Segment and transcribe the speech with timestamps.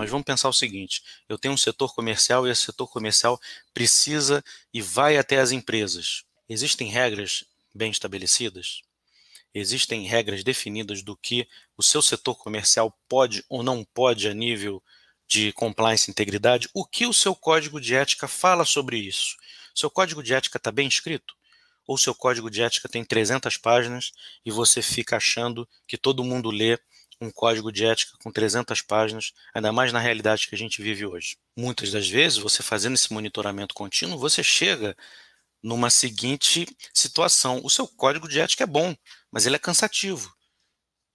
[0.00, 3.38] mas vamos pensar o seguinte: eu tenho um setor comercial e esse setor comercial
[3.74, 4.42] precisa
[4.72, 6.24] e vai até as empresas.
[6.48, 7.44] Existem regras
[7.74, 8.80] bem estabelecidas?
[9.54, 14.82] Existem regras definidas do que o seu setor comercial pode ou não pode a nível
[15.28, 16.70] de compliance e integridade?
[16.72, 19.36] O que o seu código de ética fala sobre isso?
[19.74, 21.34] Seu código de ética está bem escrito?
[21.90, 24.12] Ou seu código de ética tem 300 páginas
[24.46, 26.78] e você fica achando que todo mundo lê
[27.20, 31.04] um código de ética com 300 páginas, ainda mais na realidade que a gente vive
[31.04, 31.36] hoje.
[31.56, 34.96] Muitas das vezes, você fazendo esse monitoramento contínuo, você chega
[35.60, 36.64] numa seguinte
[36.94, 38.94] situação: o seu código de ética é bom,
[39.28, 40.32] mas ele é cansativo.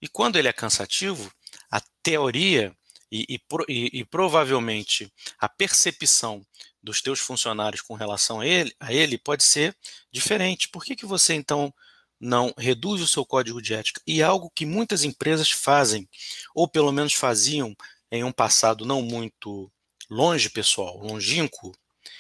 [0.02, 1.32] E quando ele é cansativo,
[1.72, 2.76] a teoria
[3.10, 6.46] e, e, e, provavelmente a percepção
[6.86, 9.76] dos teus funcionários com relação a ele, a ele pode ser
[10.12, 10.70] diferente.
[10.70, 11.74] Por que, que você então
[12.20, 14.02] não reduz o seu código de ética.
[14.06, 16.10] E algo que muitas empresas fazem,
[16.54, 17.76] ou pelo menos faziam
[18.12, 19.72] em um passado não muito
[20.10, 21.74] longe, pessoal, longínquo,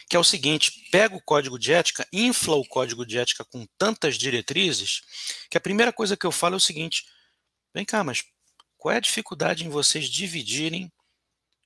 [0.09, 3.65] que é o seguinte: pega o código de ética, infla o código de ética com
[3.77, 5.01] tantas diretrizes,
[5.49, 7.05] que a primeira coisa que eu falo é o seguinte:
[7.73, 8.23] vem cá, mas
[8.77, 10.91] qual é a dificuldade em vocês dividirem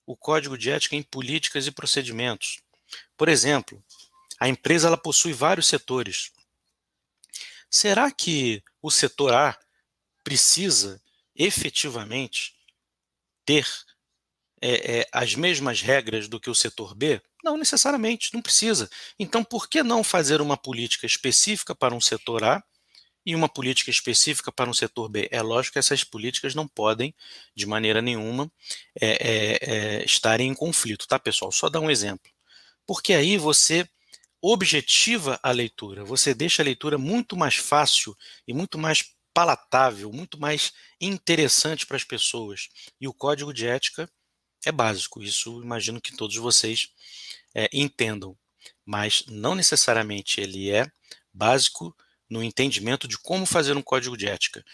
[0.05, 2.61] o código de ética em políticas e procedimentos?
[3.17, 3.83] Por exemplo,
[4.39, 6.31] a empresa ela possui vários setores.
[7.69, 9.57] Será que o setor A
[10.23, 11.01] precisa
[11.35, 12.55] efetivamente
[13.45, 13.67] ter
[14.61, 17.21] é, é, as mesmas regras do que o setor B?
[17.43, 18.89] Não necessariamente, não precisa.
[19.17, 22.63] Então, por que não fazer uma política específica para um setor A
[23.25, 25.27] e uma política específica para um setor B?
[25.31, 27.13] É lógico que essas políticas não podem,
[27.55, 28.51] de maneira nenhuma,
[28.99, 31.51] é, estarem em conflito, tá, pessoal?
[31.51, 32.29] Só dar um exemplo.
[32.89, 33.87] Porque aí você
[34.41, 40.39] objetiva a leitura, você deixa a leitura muito mais fácil e muito mais palatável, muito
[40.39, 42.67] mais interessante para as pessoas.
[42.99, 44.09] E o código de ética
[44.65, 46.89] é básico, isso imagino que todos vocês
[47.53, 48.35] é, entendam,
[48.83, 50.91] mas não necessariamente ele é
[51.31, 51.95] básico
[52.27, 54.65] no entendimento de como fazer um código de ética.